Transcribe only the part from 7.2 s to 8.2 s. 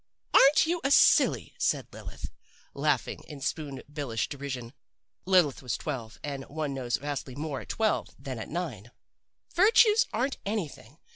more at twelve